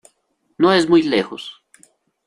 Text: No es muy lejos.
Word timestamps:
No 0.57 0.73
es 0.73 0.89
muy 0.89 1.03
lejos. 1.03 1.63